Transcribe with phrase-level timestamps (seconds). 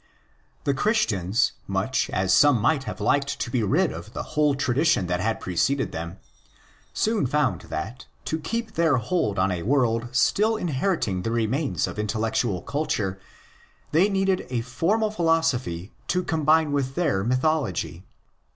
[0.63, 5.05] The Christians, much as some might have liked to be rid of the whole tradition
[5.05, 6.17] that had preceded them,
[6.91, 11.99] soon found that, to keep their hold on a world still inheriting the remains of
[11.99, 13.19] intellectual culture,
[13.91, 18.05] they needed a formal philosophy to combine with their PHILOSOPHY AGAINST REVEALED RELIGION 61 mythology.